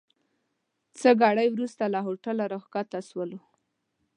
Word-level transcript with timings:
څه 0.99 1.09
ګړی 1.21 1.47
وروسته 1.51 1.83
له 1.93 1.99
هوټل 2.05 2.37
راکښته 2.51 2.99
سولو. 3.09 3.39